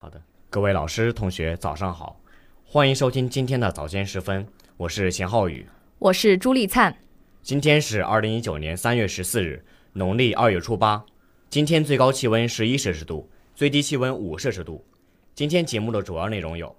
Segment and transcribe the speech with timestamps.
[0.00, 2.20] 好的，各位老师、同学，早上好，
[2.64, 5.66] 欢迎收听今天的早间时分，我是钱浩宇，
[5.98, 6.96] 我是朱丽灿。
[7.42, 9.64] 今天是二零一九年三月十四日，
[9.94, 11.04] 农历二月初八。
[11.50, 14.86] 今天最高气温十一摄氏度，最低气温五摄氏度。
[15.34, 16.76] 今天节目的主要内容有：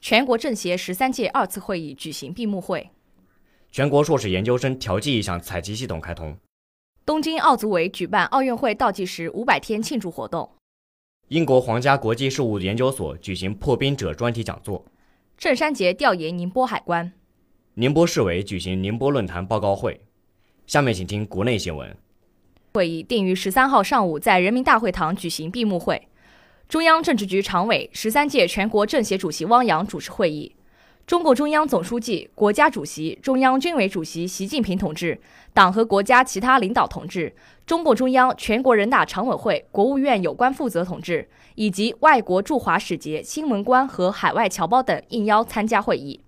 [0.00, 2.88] 全国政协十三届二次会议举行闭幕会；
[3.70, 6.32] 全国硕士研究生调剂意向采集系统开通；
[7.04, 10.50] 东京奥组委举办奥运会倒计时五百天庆祝活动。
[11.32, 14.84] 英国皇家国际事务研究所举行破冰者专题讲座。
[15.38, 17.10] 郑山杰调研宁波海关。
[17.72, 19.98] 宁波市委举行宁波论坛报告会。
[20.66, 21.96] 下面请听国内新闻。
[22.74, 26.06] 会议定于十三号上午在人民大会堂举行闭幕会。
[26.68, 30.54] 中央政治局常委、十三届全国政协主席汪洋主持会议。
[31.12, 35.20] 中共中央总书记、国家主席、中央军委主席习近平同志，
[35.52, 37.34] 党和国家其他领导同志，
[37.66, 46.18] 中共中央、全国人大常委会、国务院有关负责同志，以及外国驻华使节、新闻官和海外侨胞等应邀参加会议。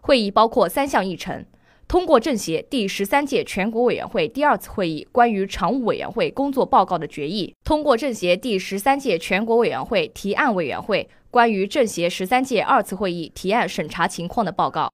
[0.00, 1.44] 会议包括三项议程。
[1.88, 14.88] 通过政协第十三届全国委员会第二次会议关于常务委员会工作报告的决议；通过政协第十三届全国委员会提案委员会关于政协十三届二次会议提案审查情况的报告；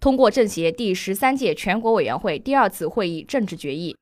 [0.00, 3.96] 通过政协第十三届全国委员会第二次会议政治决议。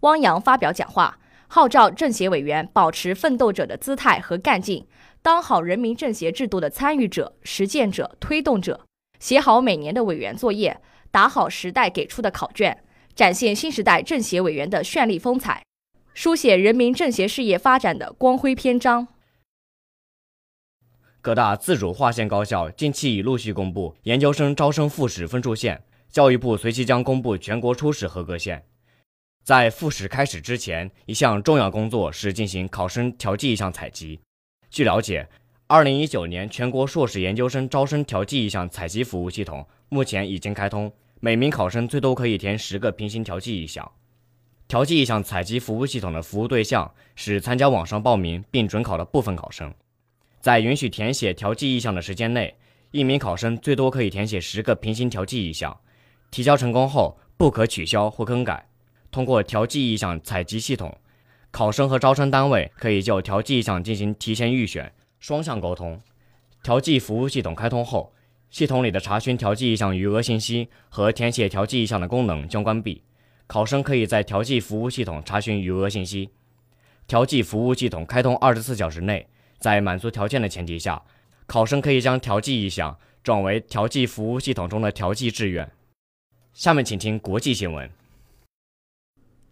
[0.00, 4.86] 汪洋发表讲话，号召政协委员保持奋斗者的姿态和干劲，
[5.20, 8.80] 当好人民政协制度的参与者、实践者、推动者，
[9.20, 10.80] 写好每年的委员作业。
[11.16, 15.64] 打好时代给出的考卷，展现新时代政协委员的绚丽风采，
[16.12, 19.08] 书写人民政协事业发展的光辉篇章。
[21.22, 28.66] 各大自主划线高校近期已陆续公布研究生招生复试分数线，教育部随即将公布全国初试合格线。
[29.42, 34.20] 在复试开始之前，一项重要工作是进行考生调剂意向采集。
[34.68, 35.26] 据了解，
[35.66, 40.92] 二零一九年全国硕士研究生招生调剂意向采集服务系统目前已经开通。
[41.20, 43.90] 每名考生最多可以填十个平行调剂意向。
[44.68, 49.72] 调剂意向采集服务系统的服务对象是参加网上报名并准考的部分考生。
[50.40, 52.54] 在允许填写调剂意向的时间内，
[52.90, 55.76] 一名考生最多可以填写十个平行调剂意向。
[56.30, 58.68] 提交成功后，不可取消或更改。
[59.10, 60.98] 通过调剂意向采集系统，
[61.50, 65.98] 考生和招生单位可以就调剂意向进行提前预选、双向沟通。
[66.62, 68.12] 调剂服务系统开通后。
[68.50, 73.02] 系统里的查询调剂意向余额信息和填写调剂意向的功能将关闭，
[73.46, 76.30] 考生可以在调剂服务系统查询余额信息。
[77.06, 79.26] 调剂服务系统开通二十四小时内，
[79.58, 81.02] 在满足条件的前提下，
[81.46, 85.70] 考生可以将调剂意向转为调剂服务系统中的调剂志愿。
[86.52, 87.90] 下面请听国际新闻。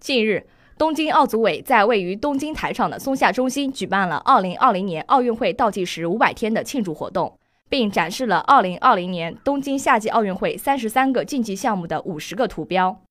[0.00, 0.46] 近日，
[0.78, 7.38] 东京奥组委在位于东京台场的松下中心举办了2020年奥运会倒计时500天的庆祝活动。
[7.68, 13.02] 并展示了2020年东京夏季奥运会三十三个竞技项目的五十个图标。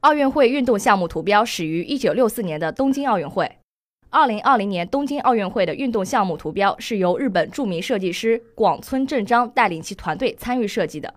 [0.00, 3.58] 奥运会运动项目图标始于1964年的东京奥运会。
[4.10, 11.14] 2020年东京奥运会的运动项目图标是由日本著名设计师广村正章带领其团队参与设计的。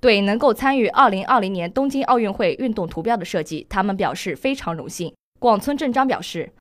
[0.00, 5.12] 对能够参与2020年东京奥运会运动图标的设计，他们表示非常荣幸。
[5.40, 6.52] 广村正章表示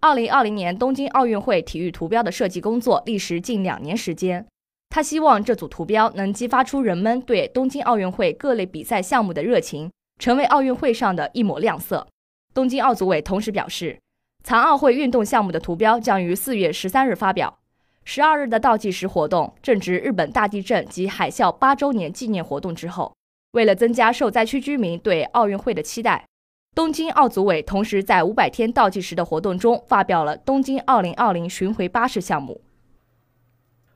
[0.00, 4.46] ，2020年东京奥运会体育图标的设计工作历时近两年时间。
[4.94, 9.90] 他希望这组图标能激发出人们对东京奥运会各类比赛项目的热情，
[10.20, 12.06] 成为奥运会上的一抹亮色。
[12.54, 13.98] 东京奥组委同时表示，
[14.44, 17.58] 残奥会运动项目的图标将于四月十三日发表。
[18.04, 23.12] 十二日的倒计时活动正值日本大地震及海啸八周年纪念活动之后。
[23.50, 26.24] 为了增加受灾区居民对奥运会的期待，
[26.72, 32.60] 东京奥组委同时在五百天倒计时的活动中发表了东京奥林奥林巡回巴士项目。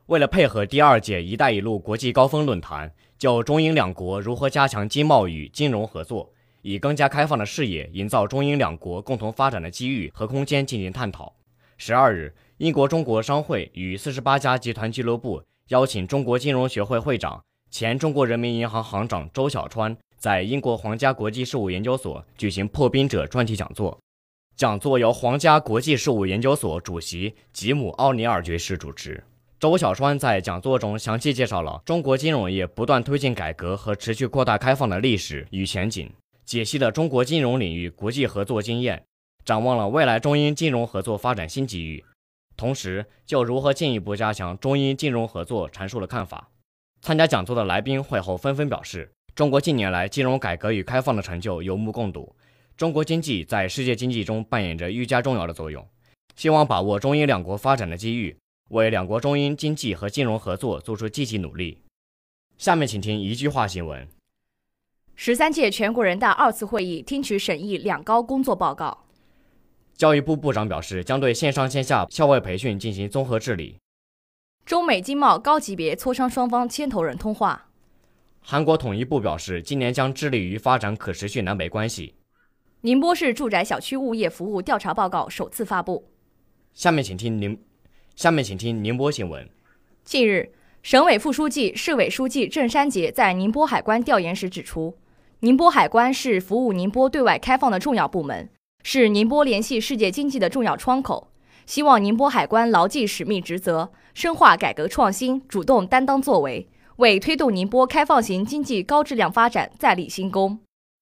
[0.08, 6.32] 为了配合第二届“一带一路”国际高峰论坛，就中英两国如何加强经贸与金融合作，
[6.62, 11.34] 以更加开放的视野营造中英两国共同发展的机遇和空间进行探讨。
[11.76, 23.98] 十二日，英国中国商会与四十八家集团俱乐部邀请中国金融学会会长、前中国人民银行行长周小川在英国皇家国际事务研究所举行破冰者专题讲座。
[24.56, 29.22] 讲座由皇家国际事务研究所主席吉姆·奥尼尔爵士主持。
[29.60, 36.08] 周小川在讲座中详细介绍了中国金融业不断推进改革和持续扩大开放的历史与前景，
[36.44, 39.02] 解析了中国金融领域国际合作经验，
[39.44, 42.04] 展望了未来中英金融合作发展新机遇，
[42.56, 46.50] 同时就如何进一步加强中英金融合作阐述了看法。
[47.02, 52.32] 参加讲座的来宾会后纷纷表示，中国近年来金融改革与开放的成就有目共睹，
[52.76, 55.84] 中国经济在世界经济中扮演着愈加重要的作用，
[56.36, 58.36] 希望把握中英两国发展的机遇。
[58.68, 61.82] 为两国中英经济和金融合作做出积极努力。
[62.56, 64.06] 下面请听一句话新闻：
[65.14, 69.06] 十三届全国人大二次会议听取审议两高工作报告。
[69.94, 73.78] 教育部部长表示，将对线上线下校外培训进行综合治理。
[74.64, 77.70] 中美经贸高级别磋商双方牵头人通话。
[78.40, 82.14] 韩国统一部表示，今年将致力于发展可持续南北关系。
[82.82, 86.12] 宁波市住宅小区物业服务调查报告首次发布。
[86.74, 87.60] 下面请听宁，
[88.18, 89.48] 下面请听宁波新闻。
[90.02, 90.50] 近日，
[90.82, 94.98] 省委副书记、市委书记郑山杰在宁波海关调研时指出，
[95.38, 98.50] 宁波海关是服务宁波对外开放的重要部门，
[98.82, 101.30] 是宁波联系世界经济的重要窗口。
[101.64, 106.66] 希望宁波海关牢记使命职责，深化改革创新，主动担当作为，
[106.96, 110.58] 为推动宁波开放型经济高质量发展再立新功。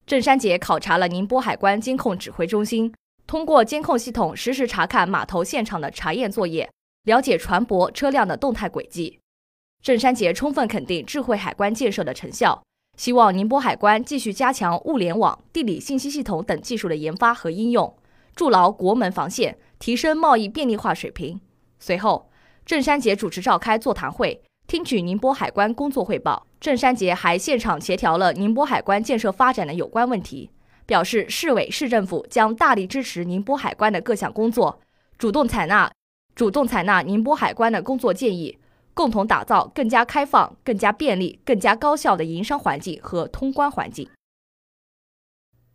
[0.06, 2.92] 郑山杰考察了宁波海关监控指挥中心，
[3.26, 6.68] 通过监控系统实时查看码头现场的查验作业，
[7.06, 9.20] 了解船舶车辆的动态轨迹。
[9.80, 12.60] 郑山杰充分肯定智慧海关建设的成效，
[12.96, 17.96] 希望宁波海关继续加强物联网、地理信息系统等技术的研发和应用，
[18.34, 21.40] 筑牢国门防线，提升贸易便利化水平。
[21.78, 22.28] 随后，
[22.64, 24.42] 郑山杰主持召开座谈会。
[24.66, 30.50] 听取宁波海关工作汇报，郑山杰还现场协调了宁波海关建设发展的有关问题，
[30.84, 34.80] 表示市委市政府将大力支持宁波海关的各项工作，
[35.16, 35.88] 主动采纳
[36.36, 38.58] 主动采纳宁波海关的工作建议，
[38.92, 44.06] 共同打造更加开放、更加便利、更加高效的营商环境和通关环境。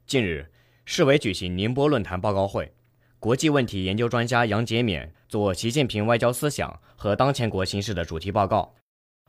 [0.05, 0.51] 近日，
[0.85, 2.71] 市委举行宁波论坛报告会，
[3.19, 8.75] 国际问题研究专家杨洁冕做习近平外交思想和当前国形势的主题报告。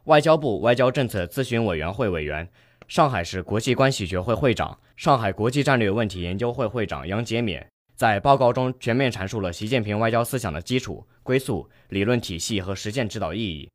[0.05, 2.47] 外交部外交政策咨询委员会委员、
[2.89, 7.67] 上海市国际关系学会会长、上海国际战略问题研究会会长杨洁冕
[8.03, 13.71] 在报告中全面阐述了习近平外交思想的基础、归宿、理论体系和实践指导意义，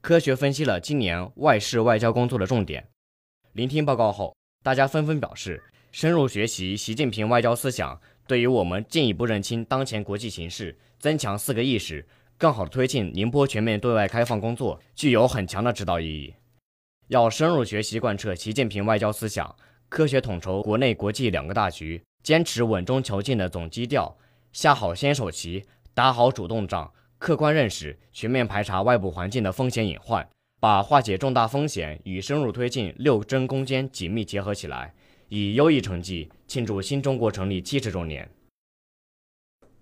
[0.00, 2.86] 科学分析了今年外事外交工作的重点。
[3.54, 12.06] 聆听报告后，大家纷纷表示，深入学习习近平外交思想，对于我们进一步认清当前国际形势、增强四个意识。
[12.38, 16.32] 更好地推进宁波全面对外开放工作，具有很强的指导意义。
[17.08, 19.56] 要深入学习贯彻习近平外交思想，
[19.88, 24.16] 科学统筹国内国际两个大局，坚持稳中求进的总基调，
[24.52, 30.28] 下好先手棋，打好主动仗，客观认识、全面排查外部环境的风险隐患，
[30.60, 34.94] 把化解重大风险与深入推进六真攻坚紧密结合起来，
[35.28, 38.28] 以优异成绩庆祝新中国成立七十周年。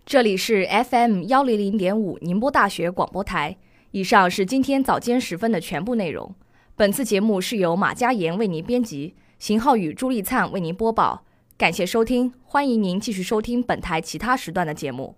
[0.07, 3.57] 这里是 FM 幺零零点五宁波大学广播台。
[3.93, 6.35] 以上是今天早间时分的全部内容。
[6.77, 11.25] 本次节目是由马佳言为您编辑，邢浩宇、朱丽灿为您播报。
[11.61, 15.15] 感谢收听，欢迎您继续收听本台其他时段的节目。